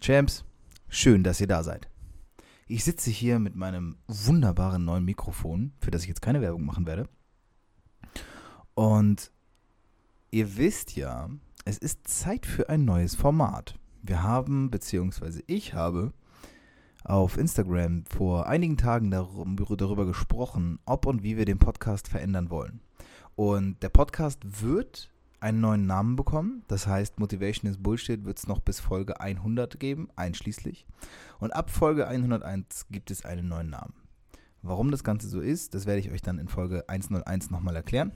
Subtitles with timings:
[0.00, 0.44] Champs,
[0.88, 1.88] schön, dass ihr da seid.
[2.68, 6.86] Ich sitze hier mit meinem wunderbaren neuen Mikrofon, für das ich jetzt keine Werbung machen
[6.86, 7.08] werde.
[8.74, 9.32] Und
[10.30, 11.30] ihr wisst ja,
[11.64, 13.78] es ist Zeit für ein neues Format.
[14.02, 16.12] Wir haben, beziehungsweise ich habe,
[17.02, 22.80] auf Instagram vor einigen Tagen darüber gesprochen, ob und wie wir den Podcast verändern wollen.
[23.34, 26.62] Und der Podcast wird einen neuen Namen bekommen.
[26.68, 30.86] Das heißt, Motivation is Bullshit wird es noch bis Folge 100 geben, einschließlich.
[31.38, 33.94] Und ab Folge 101 gibt es einen neuen Namen.
[34.62, 38.12] Warum das Ganze so ist, das werde ich euch dann in Folge 101 nochmal erklären.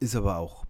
[0.00, 0.64] Ist aber auch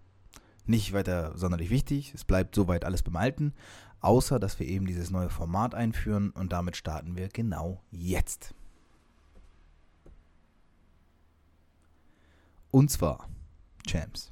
[0.65, 2.13] nicht weiter sonderlich wichtig.
[2.13, 3.53] Es bleibt soweit alles beim Alten.
[4.01, 8.53] Außer, dass wir eben dieses neue Format einführen und damit starten wir genau jetzt.
[12.71, 13.27] Und zwar,
[13.87, 14.31] Champs.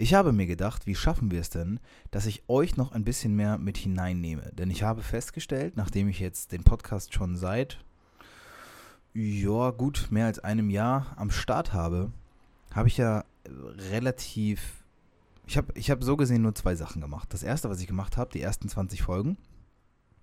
[0.00, 1.80] Ich habe mir gedacht, wie schaffen wir es denn,
[2.12, 4.52] dass ich euch noch ein bisschen mehr mit hineinnehme?
[4.52, 7.78] Denn ich habe festgestellt, nachdem ich jetzt den Podcast schon seit,
[9.12, 12.12] ja, gut, mehr als einem Jahr am Start habe,
[12.70, 13.24] habe ich ja
[13.90, 14.84] relativ
[15.48, 17.32] ich habe ich hab so gesehen nur zwei Sachen gemacht.
[17.32, 19.36] Das erste, was ich gemacht habe, die ersten 20 Folgen,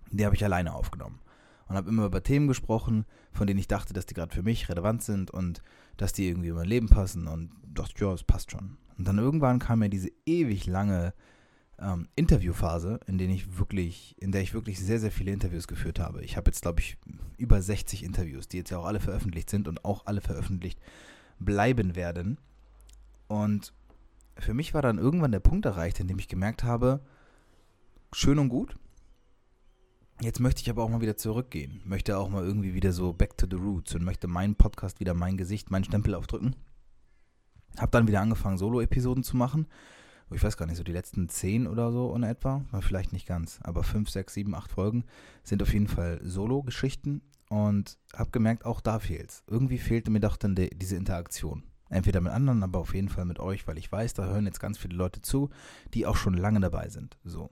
[0.10, 1.20] die habe ich alleine aufgenommen.
[1.68, 4.70] Und habe immer über Themen gesprochen, von denen ich dachte, dass die gerade für mich
[4.70, 5.64] relevant sind und
[5.98, 7.28] dass die irgendwie in mein Leben passen.
[7.28, 8.78] Und dachte, ja, es passt schon.
[8.98, 11.14] Und dann irgendwann kam mir diese ewig lange
[11.80, 16.00] ähm, Interviewphase, in der ich wirklich, in der ich wirklich sehr, sehr viele Interviews geführt
[16.00, 16.24] habe.
[16.24, 16.98] Ich habe jetzt, glaube ich,
[17.38, 20.80] über 60 Interviews, die jetzt ja auch alle veröffentlicht sind und auch alle veröffentlicht
[21.40, 22.38] bleiben werden.
[23.28, 23.74] Und
[24.38, 27.02] für mich war dann irgendwann der Punkt erreicht, in dem ich gemerkt habe,
[28.14, 28.78] schön und gut.
[30.22, 31.82] Jetzt möchte ich aber auch mal wieder zurückgehen.
[31.84, 35.14] Möchte auch mal irgendwie wieder so back to the roots und möchte meinen Podcast wieder
[35.14, 36.56] mein Gesicht, meinen Stempel aufdrücken.
[37.78, 39.68] Hab dann wieder angefangen, Solo-Episoden zu machen.
[40.32, 42.66] Ich weiß gar nicht, so die letzten zehn oder so in etwa.
[42.82, 45.04] Vielleicht nicht ganz, aber fünf, sechs, sieben, acht Folgen
[45.44, 47.22] sind auf jeden Fall Solo-Geschichten.
[47.48, 49.44] Und hab gemerkt, auch da fehlt's.
[49.48, 51.64] Irgendwie fehlte mir doch dann de, diese Interaktion.
[51.90, 54.60] Entweder mit anderen, aber auf jeden Fall mit euch, weil ich weiß, da hören jetzt
[54.60, 55.52] ganz viele Leute zu,
[55.94, 57.18] die auch schon lange dabei sind.
[57.24, 57.52] So.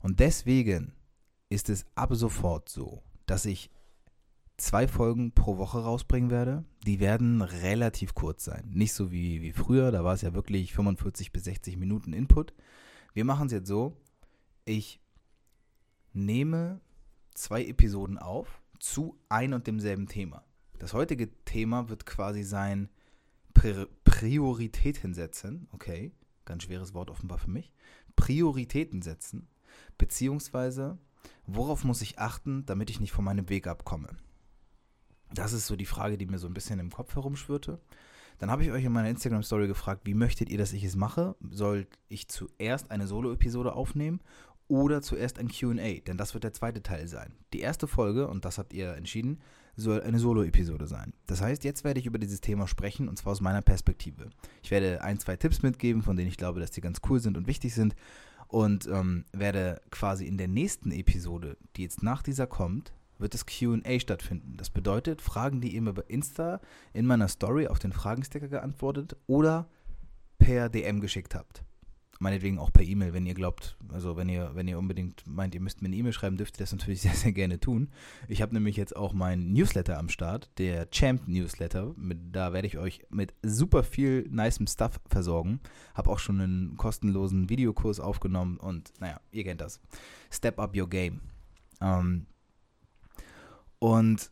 [0.00, 0.92] Und deswegen
[1.48, 3.70] ist es ab sofort so, dass ich
[4.56, 6.64] zwei Folgen pro Woche rausbringen werde.
[6.86, 8.70] Die werden relativ kurz sein.
[8.72, 12.54] Nicht so wie, wie früher, da war es ja wirklich 45 bis 60 Minuten Input.
[13.12, 13.96] Wir machen es jetzt so,
[14.64, 15.00] ich
[16.12, 16.80] nehme
[17.34, 20.44] zwei Episoden auf zu ein und demselben Thema.
[20.78, 22.90] Das heutige Thema wird quasi sein,
[23.54, 26.12] Prioritäten setzen, okay,
[26.44, 27.72] ganz schweres Wort offenbar für mich,
[28.14, 29.48] Prioritäten setzen,
[29.96, 30.98] beziehungsweise
[31.46, 34.08] worauf muss ich achten, damit ich nicht von meinem Weg abkomme.
[35.36, 37.78] Das ist so die Frage, die mir so ein bisschen im Kopf herumschwirrte.
[38.38, 41.36] Dann habe ich euch in meiner Instagram-Story gefragt, wie möchtet ihr, dass ich es mache?
[41.50, 44.20] Soll ich zuerst eine Solo-Episode aufnehmen
[44.68, 46.00] oder zuerst ein QA?
[46.06, 47.34] Denn das wird der zweite Teil sein.
[47.52, 49.40] Die erste Folge, und das habt ihr entschieden,
[49.76, 51.12] soll eine Solo-Episode sein.
[51.26, 54.30] Das heißt, jetzt werde ich über dieses Thema sprechen und zwar aus meiner Perspektive.
[54.62, 57.36] Ich werde ein, zwei Tipps mitgeben, von denen ich glaube, dass die ganz cool sind
[57.36, 57.94] und wichtig sind
[58.48, 63.46] und ähm, werde quasi in der nächsten Episode, die jetzt nach dieser kommt, wird das
[63.46, 64.56] QA stattfinden.
[64.56, 66.60] Das bedeutet, Fragen, die ihr mir bei Insta
[66.92, 69.68] in meiner Story auf den Fragensticker geantwortet oder
[70.38, 71.64] per DM geschickt habt
[72.20, 75.60] meinetwegen auch per E-Mail, wenn ihr glaubt, also wenn ihr, wenn ihr unbedingt meint, ihr
[75.60, 77.90] müsst mir eine E-Mail schreiben, dürft ihr das natürlich sehr, sehr gerne tun.
[78.28, 81.94] Ich habe nämlich jetzt auch meinen Newsletter am Start, der Champ Newsletter.
[81.96, 85.60] Mit, da werde ich euch mit super viel nicem Stuff versorgen.
[85.94, 89.80] Habe auch schon einen kostenlosen Videokurs aufgenommen und naja, ihr kennt das.
[90.30, 91.20] Step up your game.
[91.80, 92.26] Ähm,
[93.78, 94.30] und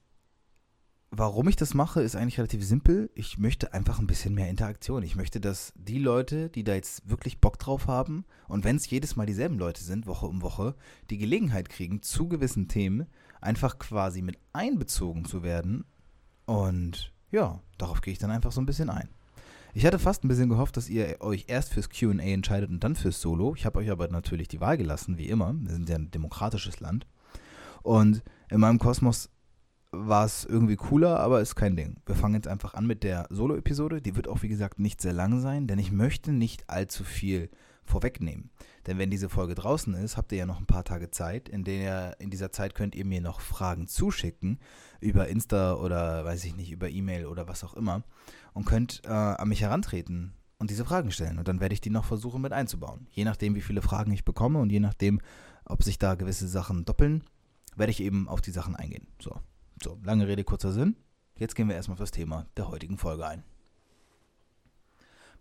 [1.17, 3.09] Warum ich das mache, ist eigentlich relativ simpel.
[3.15, 5.05] Ich möchte einfach ein bisschen mehr Interaktion.
[5.05, 8.91] Ich möchte, dass die Leute, die da jetzt wirklich Bock drauf haben, und wenn es
[8.91, 10.75] jedes Mal dieselben Leute sind, Woche um Woche,
[11.11, 13.07] die Gelegenheit kriegen, zu gewissen Themen
[13.41, 15.85] einfach quasi mit einbezogen zu werden.
[16.47, 19.09] Und ja, darauf gehe ich dann einfach so ein bisschen ein.
[19.73, 22.97] Ich hatte fast ein bisschen gehofft, dass ihr euch erst fürs QA entscheidet und dann
[22.97, 23.55] fürs Solo.
[23.55, 25.55] Ich habe euch aber natürlich die Wahl gelassen, wie immer.
[25.55, 27.07] Wir sind ja ein demokratisches Land.
[27.85, 29.31] Und in meinem Kosmos
[29.97, 31.97] war es irgendwie cooler, aber ist kein Ding.
[32.07, 34.03] Wir fangen jetzt einfach an mit der Solo-Episode.
[34.03, 37.51] Die wird auch, wie gesagt, nicht sehr lang sein, denn ich möchte nicht allzu viel
[37.85, 38.51] vorwegnehmen.
[38.87, 41.49] Denn wenn diese Folge draußen ist, habt ihr ja noch ein paar Tage Zeit.
[41.49, 44.59] In, der, in dieser Zeit könnt ihr mir noch Fragen zuschicken
[45.01, 48.03] über Insta oder weiß ich nicht, über E-Mail oder was auch immer
[48.53, 51.39] und könnt äh, an mich herantreten und diese Fragen stellen.
[51.39, 53.07] Und dann werde ich die noch versuchen mit einzubauen.
[53.11, 55.21] Je nachdem, wie viele Fragen ich bekomme und je nachdem,
[55.65, 57.25] ob sich da gewisse Sachen doppeln,
[57.77, 59.07] werde ich eben auf die Sachen eingehen.
[59.21, 59.41] So,
[59.83, 60.97] so lange Rede, kurzer Sinn.
[61.37, 63.45] Jetzt gehen wir erstmal auf das Thema der heutigen Folge ein.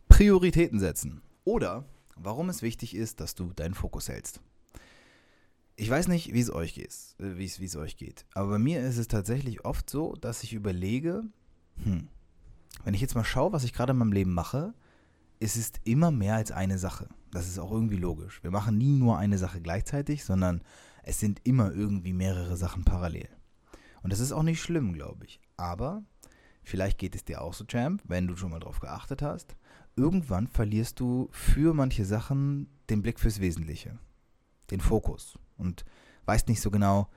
[0.07, 1.21] Prioritäten setzen.
[1.43, 1.85] Oder
[2.15, 4.41] warum es wichtig ist, dass du deinen Fokus hältst.
[5.75, 8.25] Ich weiß nicht, wie es euch geht, wie es, wie es euch geht.
[8.33, 11.23] Aber bei mir ist es tatsächlich oft so, dass ich überlege,
[11.83, 12.07] hm,
[12.83, 14.73] wenn ich jetzt mal schaue, was ich gerade in meinem Leben mache,
[15.39, 17.09] es ist immer mehr als eine Sache.
[17.31, 18.43] Das ist auch irgendwie logisch.
[18.43, 20.61] Wir machen nie nur eine Sache gleichzeitig, sondern
[21.03, 23.29] es sind immer irgendwie mehrere Sachen parallel.
[24.03, 25.39] Und das ist auch nicht schlimm, glaube ich.
[25.57, 26.03] Aber
[26.63, 29.55] vielleicht geht es dir auch so, Champ, wenn du schon mal drauf geachtet hast.
[29.95, 33.97] Irgendwann verlierst du für manche Sachen den Blick fürs Wesentliche,
[34.71, 35.85] den Fokus und
[36.25, 37.09] weißt nicht so genau,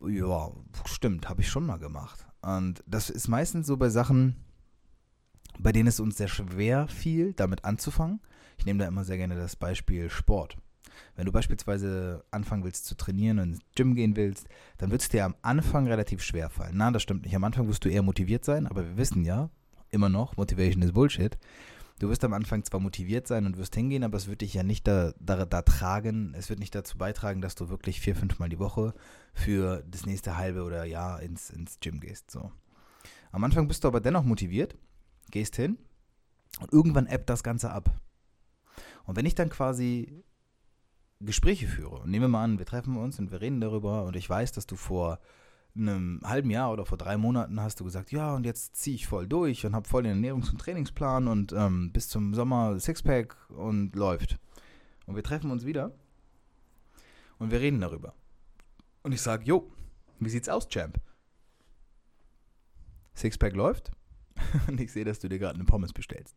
[0.00, 0.50] ja,
[0.86, 2.26] stimmt, habe ich schon mal gemacht.
[2.40, 4.36] Und das ist meistens so bei Sachen,
[5.58, 8.20] bei denen es uns sehr schwer fiel, damit anzufangen.
[8.56, 10.56] Ich nehme da immer sehr gerne das Beispiel Sport.
[11.16, 14.48] Wenn du beispielsweise anfangen willst zu trainieren und ins Gym gehen willst,
[14.78, 16.76] dann wird es dir am Anfang relativ schwer fallen.
[16.76, 17.34] Na, das stimmt nicht.
[17.34, 19.50] Am Anfang wirst du eher motiviert sein, aber wir wissen ja,
[19.90, 21.38] immer noch, Motivation ist Bullshit.
[21.98, 24.62] Du wirst am Anfang zwar motiviert sein und wirst hingehen, aber es wird dich ja
[24.62, 28.38] nicht da, da, da tragen, es wird nicht dazu beitragen, dass du wirklich vier, fünf
[28.38, 28.94] Mal die Woche
[29.32, 32.30] für das nächste halbe oder Jahr ins, ins Gym gehst.
[32.30, 32.52] So.
[33.32, 34.76] Am Anfang bist du aber dennoch motiviert
[35.30, 35.76] gehst hin
[36.60, 37.90] und irgendwann ebbt das Ganze ab.
[39.04, 40.24] Und wenn ich dann quasi
[41.20, 44.14] Gespräche führe, und nehmen wir mal an, wir treffen uns und wir reden darüber und
[44.14, 45.18] ich weiß, dass du vor
[45.76, 49.06] einem halben Jahr oder vor drei Monaten hast du gesagt, ja, und jetzt ziehe ich
[49.06, 53.36] voll durch und habe voll den Ernährungs- und Trainingsplan und ähm, bis zum Sommer Sixpack
[53.50, 54.38] und läuft.
[55.06, 55.92] Und wir treffen uns wieder
[57.38, 58.14] und wir reden darüber.
[59.02, 59.70] Und ich sage, jo,
[60.18, 60.98] wie sieht's aus, Champ?
[63.14, 63.90] Sixpack läuft,
[64.68, 66.36] und ich sehe, dass du dir gerade eine Pommes bestellst,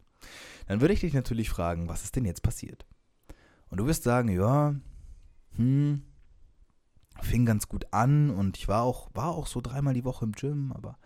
[0.67, 2.85] dann würde ich dich natürlich fragen, was ist denn jetzt passiert?
[3.71, 4.75] Und du wirst sagen, ja,
[5.56, 6.03] hm,
[7.21, 10.33] fing ganz gut an und ich war auch, war auch so dreimal die Woche im
[10.33, 10.97] Gym, aber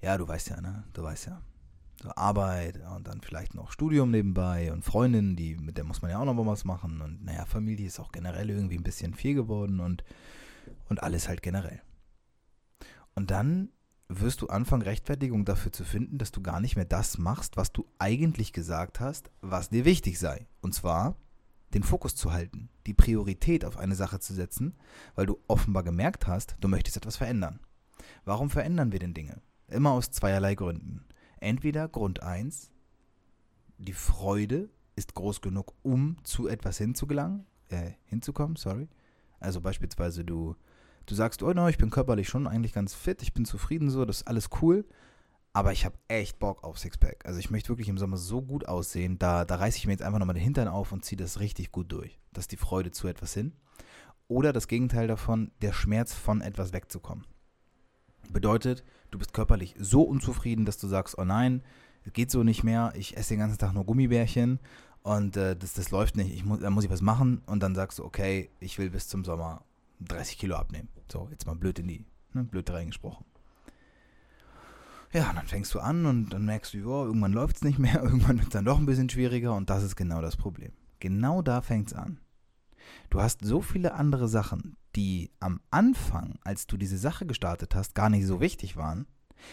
[0.00, 0.84] ja, du weißt ja, ne?
[0.92, 1.42] Du weißt ja.
[2.02, 6.10] So Arbeit und dann vielleicht noch Studium nebenbei und Freundin, die, mit der muss man
[6.10, 7.00] ja auch noch was machen.
[7.00, 10.04] Und naja, Familie ist auch generell irgendwie ein bisschen viel geworden und,
[10.88, 11.80] und alles halt generell.
[13.14, 13.70] Und dann
[14.08, 17.72] wirst du anfangen, Rechtfertigung dafür zu finden, dass du gar nicht mehr das machst, was
[17.72, 20.46] du eigentlich gesagt hast, was dir wichtig sei.
[20.60, 21.16] Und zwar
[21.74, 24.74] den Fokus zu halten, die Priorität auf eine Sache zu setzen,
[25.14, 27.60] weil du offenbar gemerkt hast, du möchtest etwas verändern.
[28.24, 29.40] Warum verändern wir denn Dinge?
[29.68, 31.04] Immer aus zweierlei Gründen.
[31.40, 32.70] Entweder Grund 1,
[33.78, 38.88] die Freude ist groß genug, um zu etwas hinzugelangen, äh, hinzukommen, sorry.
[39.40, 40.54] Also beispielsweise du
[41.06, 44.04] du sagst, oh no, ich bin körperlich schon eigentlich ganz fit, ich bin zufrieden so,
[44.04, 44.84] das ist alles cool,
[45.54, 47.24] aber ich habe echt Bock auf Sixpack.
[47.24, 50.02] Also ich möchte wirklich im Sommer so gut aussehen, da, da reiße ich mir jetzt
[50.02, 52.18] einfach nochmal den Hintern auf und ziehe das richtig gut durch.
[52.32, 53.52] Das ist die Freude zu etwas hin.
[54.26, 57.24] Oder das Gegenteil davon, der Schmerz von etwas wegzukommen.
[58.30, 61.62] Bedeutet, du bist körperlich so unzufrieden, dass du sagst, oh nein,
[62.12, 64.58] geht so nicht mehr, ich esse den ganzen Tag nur Gummibärchen
[65.02, 67.76] und äh, das, das läuft nicht, ich muss, da muss ich was machen und dann
[67.76, 69.64] sagst du, okay, ich will bis zum Sommer
[70.00, 70.88] 30 Kilo abnehmen.
[71.12, 73.24] So, jetzt mal blöd in die, ne, blöd reingesprochen.
[75.14, 77.78] Ja, und dann fängst du an und dann merkst du, ja, irgendwann läuft es nicht
[77.78, 80.72] mehr, irgendwann wird es dann doch ein bisschen schwieriger und das ist genau das Problem.
[80.98, 82.18] Genau da fängt es an.
[83.10, 87.94] Du hast so viele andere Sachen, die am Anfang, als du diese Sache gestartet hast,
[87.94, 89.06] gar nicht so wichtig waren,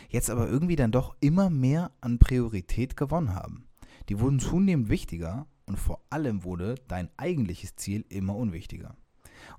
[0.09, 3.67] jetzt aber irgendwie dann doch immer mehr an Priorität gewonnen haben.
[4.09, 8.95] Die wurden zunehmend wichtiger und vor allem wurde dein eigentliches Ziel immer unwichtiger.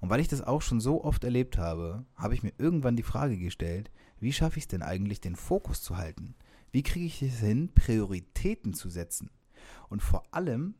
[0.00, 3.02] Und weil ich das auch schon so oft erlebt habe, habe ich mir irgendwann die
[3.02, 6.34] Frage gestellt, wie schaffe ich es denn eigentlich, den Fokus zu halten?
[6.70, 9.30] Wie kriege ich es hin, Prioritäten zu setzen?
[9.88, 10.74] Und vor allem,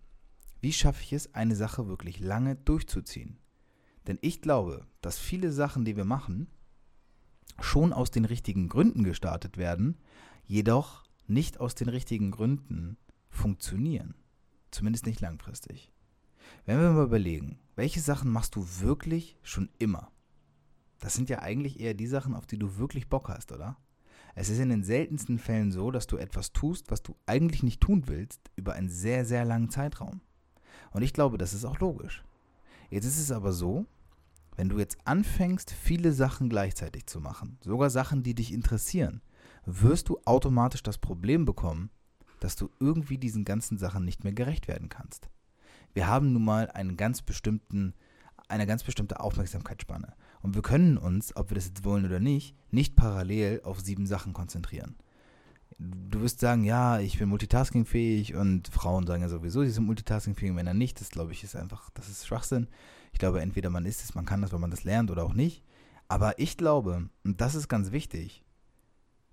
[0.61, 3.39] wie schaffe ich es, eine Sache wirklich lange durchzuziehen?
[4.07, 6.49] Denn ich glaube, dass viele Sachen, die wir machen,
[7.61, 9.99] schon aus den richtigen Gründen gestartet werden,
[10.45, 12.97] jedoch nicht aus den richtigen Gründen
[13.29, 14.15] funktionieren.
[14.71, 15.93] Zumindest nicht langfristig.
[16.67, 20.11] Wenn wir mal überlegen, welche Sachen machst du wirklich schon immer?
[21.01, 23.77] Das sind ja eigentlich eher die Sachen, auf die du wirklich Bock hast, oder?
[24.35, 27.81] Es ist in den seltensten Fällen so, dass du etwas tust, was du eigentlich nicht
[27.81, 30.21] tun willst, über einen sehr, sehr langen Zeitraum.
[30.93, 32.23] Und ich glaube, das ist auch logisch.
[32.91, 33.87] Jetzt ist es aber so,
[34.57, 39.23] wenn du jetzt anfängst, viele Sachen gleichzeitig zu machen, sogar Sachen, die dich interessieren,
[39.65, 41.91] wirst du automatisch das Problem bekommen,
[42.41, 45.29] dass du irgendwie diesen ganzen Sachen nicht mehr gerecht werden kannst.
[45.95, 47.95] Wir haben nun mal einen ganz bestimmten,
[48.49, 50.15] eine ganz bestimmte Aufmerksamkeitsspanne.
[50.41, 54.07] Und wir können uns, ob wir das jetzt wollen oder nicht, nicht parallel auf sieben
[54.07, 54.97] Sachen konzentrieren.
[55.79, 60.53] Du wirst sagen, ja, ich bin multitaskingfähig und Frauen sagen ja sowieso, sie sind multitaskingfähig,
[60.53, 61.01] Männer nicht.
[61.01, 62.69] Das glaube ich ist einfach, das ist Schwachsinn.
[63.13, 65.35] Ich glaube, entweder man ist es, man kann das, wenn man das lernt oder auch
[65.35, 65.65] nicht.
[66.09, 68.45] Aber ich glaube, und das ist ganz wichtig,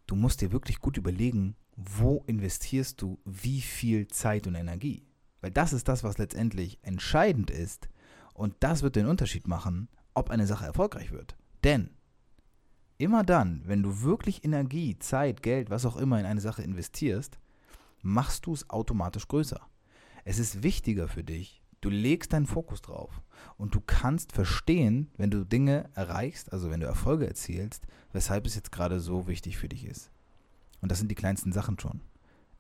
[0.08, 5.06] du musst dir wirklich gut überlegen, wo investierst du wie viel Zeit und Energie.
[5.42, 7.90] Weil das ist das, was letztendlich entscheidend ist.
[8.34, 11.36] Und das wird den Unterschied machen, ob eine Sache erfolgreich wird.
[11.64, 11.92] Denn
[12.98, 17.40] immer dann, wenn du wirklich Energie, Zeit, Geld, was auch immer in eine Sache investierst,
[18.02, 19.62] machst du es automatisch größer.
[20.26, 23.22] Es ist wichtiger für dich, du legst deinen Fokus drauf
[23.58, 28.56] und du kannst verstehen, wenn du Dinge erreichst, also wenn du Erfolge erzielst, weshalb es
[28.56, 30.12] jetzt gerade so wichtig für dich ist.
[30.82, 32.02] Und das sind die kleinsten Sachen schon.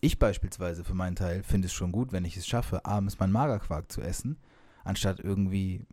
[0.01, 3.34] Ich beispielsweise für meinen Teil finde es schon gut, wenn ich es schaffe, abends meinen
[3.34, 4.38] Magerquark zu essen,
[4.84, 5.86] anstatt irgendwie,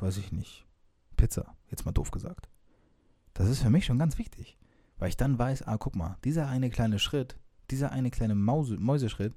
[0.00, 0.64] weiß ich nicht,
[1.16, 2.48] Pizza, jetzt mal doof gesagt.
[3.34, 4.56] Das ist für mich schon ganz wichtig,
[4.98, 7.36] weil ich dann weiß, ah, guck mal, dieser eine kleine Schritt,
[7.70, 9.34] dieser eine kleine Mause, Mäuseschritt,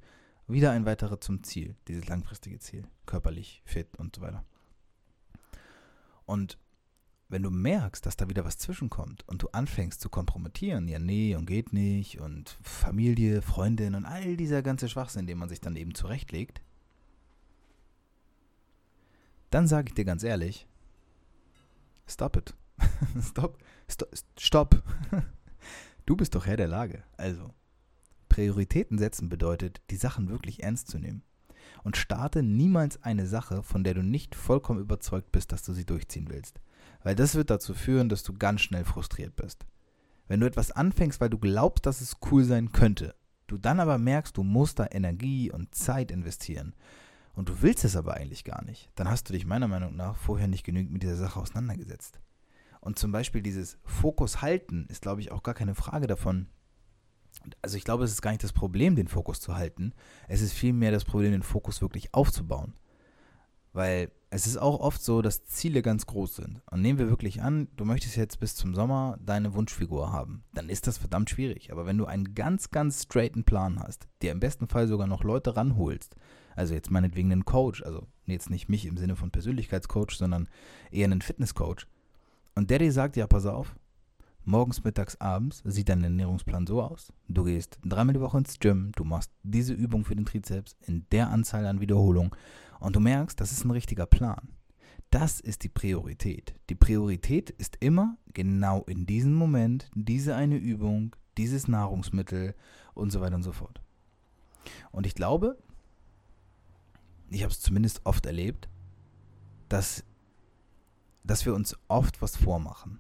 [0.48, 4.46] wieder ein weiterer zum Ziel, dieses langfristige Ziel, körperlich, fit und so weiter.
[6.26, 6.60] Und
[7.30, 11.36] wenn du merkst, dass da wieder was zwischenkommt und du anfängst zu kompromittieren, ja, nee
[11.36, 15.76] und geht nicht und Familie, Freundin und all dieser ganze Schwachsinn, den man sich dann
[15.76, 16.62] eben zurechtlegt,
[19.52, 20.68] dann sage ich dir ganz ehrlich,
[22.08, 22.56] stop it.
[23.22, 23.58] stop,
[23.88, 24.84] stop, stopp.
[26.06, 27.04] du bist doch Herr der Lage.
[27.18, 27.54] Also,
[28.28, 31.24] Prioritäten setzen bedeutet, die Sachen wirklich ernst zu nehmen.
[31.84, 35.86] Und starte niemals eine Sache, von der du nicht vollkommen überzeugt bist, dass du sie
[35.86, 36.60] durchziehen willst.
[37.04, 39.66] Weil das wird dazu führen, dass du ganz schnell frustriert bist.
[40.28, 43.16] Wenn du etwas anfängst, weil du glaubst, dass es cool sein könnte,
[43.48, 46.76] du dann aber merkst, du musst da Energie und Zeit investieren
[47.34, 50.16] und du willst es aber eigentlich gar nicht, dann hast du dich meiner Meinung nach
[50.16, 52.20] vorher nicht genügend mit dieser Sache auseinandergesetzt.
[52.82, 56.48] Und zum Beispiel dieses Fokus halten ist, glaube ich, auch gar keine Frage davon.
[57.62, 59.94] Also ich glaube, es ist gar nicht das Problem, den Fokus zu halten.
[60.28, 62.74] Es ist vielmehr das Problem, den Fokus wirklich aufzubauen.
[63.74, 66.62] Weil es ist auch oft so, dass Ziele ganz groß sind.
[66.70, 70.44] Und nehmen wir wirklich an, du möchtest jetzt bis zum Sommer deine Wunschfigur haben.
[70.54, 71.72] Dann ist das verdammt schwierig.
[71.72, 75.24] Aber wenn du einen ganz, ganz straighten Plan hast, dir im besten Fall sogar noch
[75.24, 76.16] Leute ranholst,
[76.56, 80.50] also jetzt meinetwegen einen Coach, also jetzt nicht mich im Sinne von Persönlichkeitscoach, sondern
[80.92, 81.88] eher einen Fitnesscoach,
[82.56, 83.76] und der dir sagt, ja, pass auf,
[84.50, 87.14] morgens, mittags, abends sieht dein Ernährungsplan so aus.
[87.28, 91.06] Du gehst dreimal die Woche ins Gym, du machst diese Übung für den Trizeps in
[91.12, 92.32] der Anzahl an Wiederholungen
[92.80, 94.50] und du merkst, das ist ein richtiger Plan.
[95.12, 96.56] Das ist die Priorität.
[96.70, 102.56] Die Priorität ist immer genau in diesem Moment diese eine Übung, dieses Nahrungsmittel
[102.96, 103.82] und so weiter und so fort.
[104.92, 105.58] Und ich glaube,
[107.30, 108.68] ich habe es zumindest oft erlebt,
[109.68, 110.04] dass,
[111.24, 113.00] dass wir uns oft was vormachen.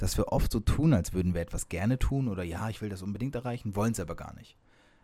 [0.00, 2.88] Dass wir oft so tun, als würden wir etwas gerne tun oder ja, ich will
[2.88, 4.56] das unbedingt erreichen, wollen es aber gar nicht.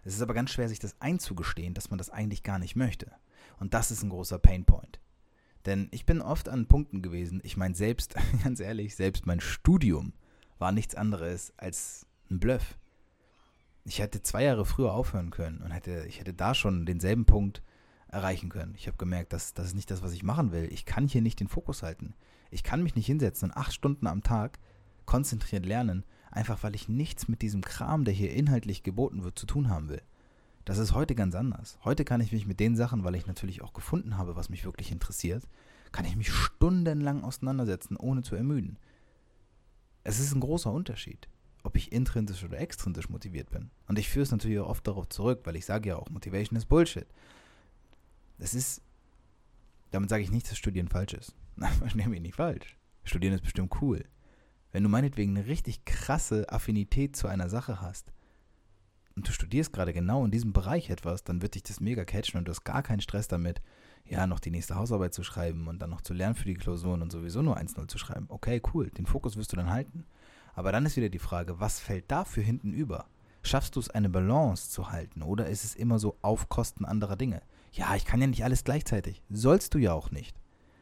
[0.05, 3.13] Es ist aber ganz schwer, sich das einzugestehen, dass man das eigentlich gar nicht möchte.
[3.61, 4.99] Und das ist ein großer Painpoint.
[5.67, 10.15] Denn ich bin oft an Punkten gewesen, ich meine selbst, ganz ehrlich, selbst mein Studium
[10.59, 12.79] war nichts anderes als ein Bluff.
[13.85, 17.63] Ich hätte zwei Jahre früher aufhören können und hätte, ich hätte da schon denselben Punkt
[18.09, 18.75] erreichen können.
[18.79, 20.73] Ich habe gemerkt, dass das ist nicht das, was ich machen will.
[20.73, 22.15] Ich kann hier nicht den Fokus halten.
[22.51, 24.59] Ich kann mich nicht hinsetzen und acht Stunden am Tag
[25.07, 29.47] konzentriert lernen, einfach weil ich nichts mit diesem Kram, der hier inhaltlich geboten wird, zu
[29.47, 30.03] tun haben will.
[30.67, 31.79] Das ist heute ganz anders.
[31.85, 34.65] Heute kann ich mich mit den Sachen, weil ich natürlich auch gefunden habe, was mich
[34.65, 35.45] wirklich interessiert,
[35.93, 38.77] kann ich mich stundenlang auseinandersetzen, ohne zu ermüden.
[40.03, 41.29] Es ist ein großer Unterschied,
[41.63, 43.71] ob ich intrinsisch oder extrinsisch motiviert bin.
[43.87, 46.57] Und ich führe es natürlich auch oft darauf zurück, weil ich sage ja auch, Motivation
[46.57, 47.07] ist Bullshit.
[48.39, 48.83] Es ist,
[49.93, 51.35] damit sage ich nicht, dass Studieren falsch ist.
[51.57, 52.77] Nein, verstehe mich nicht falsch.
[53.05, 54.05] Studieren ist bestimmt cool.
[54.77, 58.13] Wenn du meinetwegen eine richtig krasse Affinität zu einer Sache hast,
[59.15, 62.37] und du studierst gerade genau in diesem Bereich etwas, dann wird dich das mega catchen
[62.37, 63.63] und du hast gar keinen Stress damit,
[64.05, 67.01] ja, noch die nächste Hausarbeit zu schreiben und dann noch zu lernen für die Klausuren
[67.01, 68.27] und sowieso nur 1-0 zu schreiben.
[68.29, 70.05] Okay, cool, den Fokus wirst du dann halten.
[70.53, 73.07] Aber dann ist wieder die Frage, was fällt dafür hinten über?
[73.41, 77.17] Schaffst du es, eine Balance zu halten oder ist es immer so auf Kosten anderer
[77.17, 77.41] Dinge?
[77.73, 79.23] Ja, ich kann ja nicht alles gleichzeitig.
[79.31, 80.37] Sollst du ja auch nicht.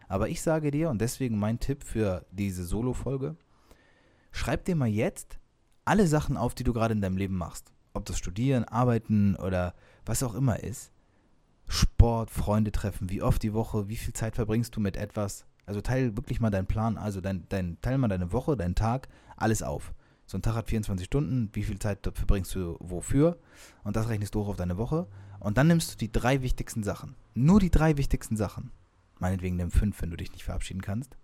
[0.08, 3.36] Aber ich sage dir, und deswegen mein Tipp für diese Solo-Folge,
[4.34, 5.38] schreib dir mal jetzt
[5.84, 9.74] alle Sachen auf, die du gerade in deinem Leben machst ob das Studieren, Arbeiten oder
[10.04, 10.90] was auch immer ist,
[11.66, 15.80] Sport, Freunde treffen, wie oft die Woche, wie viel Zeit verbringst du mit etwas, Also
[15.80, 19.62] teil wirklich mal deinen Plan, also dein, dein, teil mal deine Woche, deinen Tag, alles
[19.62, 19.94] auf.
[20.26, 23.38] So ein Tag hat 24 Stunden, wie viel Zeit verbringst du wofür?
[23.82, 25.06] Und das rechnest du hoch auf deine Woche.
[25.40, 27.14] Und dann nimmst du die drei wichtigsten Sachen.
[27.34, 28.72] Nur die drei wichtigsten Sachen.
[29.18, 31.16] Meinetwegen nimm fünf, wenn du dich nicht verabschieden kannst.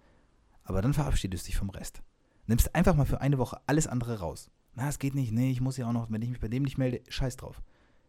[0.65, 2.03] Aber dann verabschiedest du dich vom Rest.
[2.47, 4.51] Nimmst einfach mal für eine Woche alles andere raus.
[4.75, 5.33] Na, es geht nicht.
[5.33, 7.63] Nee, ich muss ja auch noch, wenn ich mich bei dem nicht melde, scheiß drauf.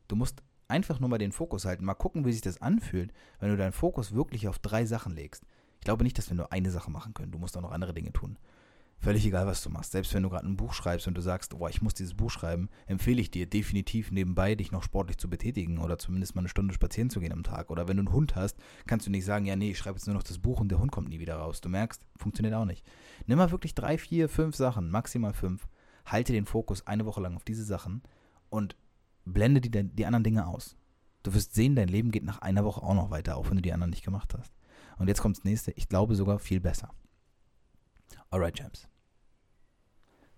[0.08, 1.86] Du musst einfach nur mal den Fokus halten.
[1.86, 5.44] Mal gucken, wie sich das anfühlt, wenn du deinen Fokus wirklich auf drei Sachen legst.
[5.80, 7.32] Ich glaube nicht, dass wir nur eine Sache machen können.
[7.32, 8.38] Du musst auch noch andere Dinge tun.
[9.02, 9.94] Völlig egal, was du machst.
[9.94, 12.30] Selbst wenn du gerade ein Buch schreibst und du sagst, boah, ich muss dieses Buch
[12.30, 16.50] schreiben, empfehle ich dir definitiv nebenbei, dich noch sportlich zu betätigen oder zumindest mal eine
[16.50, 17.72] Stunde spazieren zu gehen am Tag.
[17.72, 20.06] Oder wenn du einen Hund hast, kannst du nicht sagen, ja, nee, ich schreibe jetzt
[20.06, 21.62] nur noch das Buch und der Hund kommt nie wieder raus.
[21.62, 22.86] Du merkst, funktioniert auch nicht.
[23.26, 25.68] Nimm mal wirklich drei, vier, fünf Sachen, maximal fünf.
[26.06, 28.04] Halte den Fokus eine Woche lang auf diese Sachen
[28.52, 28.76] und
[29.26, 30.78] blende die, die anderen Dinge aus.
[31.24, 33.64] Du wirst sehen, dein Leben geht nach einer Woche auch noch weiter, auch wenn du
[33.64, 34.54] die anderen nicht gemacht hast.
[35.00, 36.92] Und jetzt kommt das nächste, ich glaube sogar viel besser.
[38.30, 38.88] Alright, James.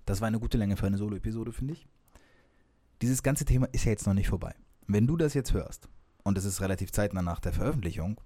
[0.05, 1.87] Das war eine gute Länge für eine Solo-Episode, finde ich.
[3.01, 4.55] Dieses ganze Thema ist ja jetzt noch nicht vorbei.
[4.87, 5.87] Wenn du das jetzt hörst,
[6.23, 8.19] und es ist relativ zeitnah nach der Veröffentlichung,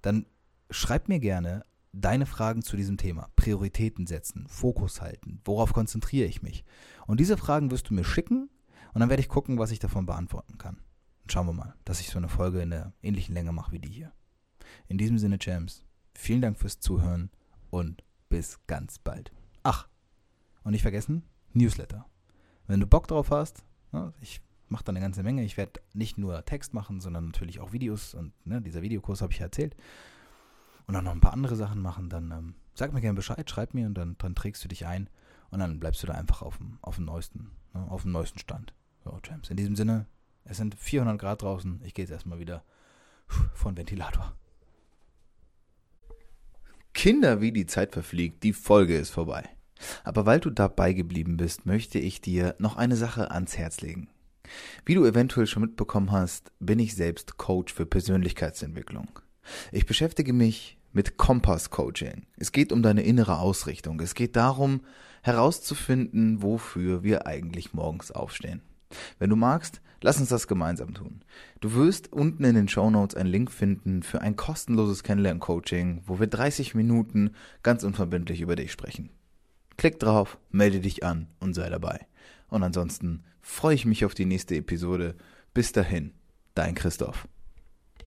[0.00, 0.26] dann
[0.70, 3.28] schreib mir gerne deine Fragen zu diesem Thema.
[3.36, 6.64] Prioritäten setzen, Fokus halten, worauf konzentriere ich mich?
[7.06, 8.48] Und diese Fragen wirst du mir schicken
[8.94, 10.76] und dann werde ich gucken, was ich davon beantworten kann.
[11.22, 13.78] Und schauen wir mal, dass ich so eine Folge in der ähnlichen Länge mache wie
[13.78, 14.12] die hier.
[14.88, 15.84] In diesem Sinne, James,
[16.14, 17.30] vielen Dank fürs Zuhören
[17.70, 19.30] und bis ganz bald.
[19.62, 19.88] Ach,
[20.64, 21.22] und nicht vergessen,
[21.52, 22.06] Newsletter.
[22.66, 23.62] Wenn du Bock drauf hast,
[23.92, 25.44] ne, ich mache da eine ganze Menge.
[25.44, 28.14] Ich werde nicht nur Text machen, sondern natürlich auch Videos.
[28.14, 29.76] Und ne, dieser Videokurs habe ich ja erzählt.
[30.86, 32.08] Und dann noch ein paar andere Sachen machen.
[32.08, 35.10] Dann ähm, sag mir gerne Bescheid, schreib mir und dann, dann trägst du dich ein.
[35.50, 38.38] Und dann bleibst du da einfach auf dem, auf dem neuesten, ne, auf dem neuesten
[38.38, 38.72] Stand.
[39.04, 39.50] So, James.
[39.50, 40.06] In diesem Sinne,
[40.44, 41.82] es sind 400 Grad draußen.
[41.84, 42.64] Ich gehe jetzt erstmal wieder
[43.52, 44.34] vor den Ventilator.
[46.94, 49.44] Kinder, wie die Zeit verfliegt, die Folge ist vorbei.
[50.04, 54.08] Aber weil du dabei geblieben bist, möchte ich dir noch eine Sache ans Herz legen.
[54.84, 59.08] Wie du eventuell schon mitbekommen hast, bin ich selbst Coach für Persönlichkeitsentwicklung.
[59.72, 62.26] Ich beschäftige mich mit Kompass Coaching.
[62.36, 64.00] Es geht um deine innere Ausrichtung.
[64.00, 64.82] Es geht darum,
[65.22, 68.60] herauszufinden, wofür wir eigentlich morgens aufstehen.
[69.18, 71.22] Wenn du magst, lass uns das gemeinsam tun.
[71.60, 76.20] Du wirst unten in den Show Notes einen Link finden für ein kostenloses Kennenlern-Coaching, wo
[76.20, 79.10] wir 30 Minuten ganz unverbindlich über dich sprechen.
[79.76, 82.06] Klick drauf, melde dich an und sei dabei.
[82.48, 85.14] Und ansonsten freue ich mich auf die nächste Episode.
[85.54, 86.12] Bis dahin,
[86.54, 87.26] dein Christoph.